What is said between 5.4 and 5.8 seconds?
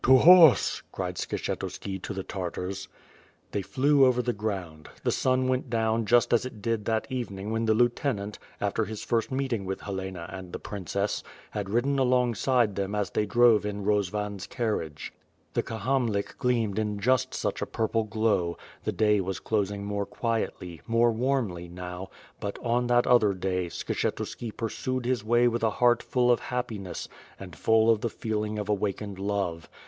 went